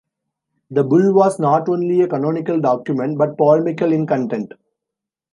The 0.71 0.83
bull 0.83 1.13
was 1.13 1.37
not 1.37 1.69
only 1.69 2.01
a 2.01 2.07
canonical 2.07 2.59
document 2.59 3.19
but 3.19 3.37
polemical 3.37 3.91
in 3.93 4.07
content. 4.07 4.51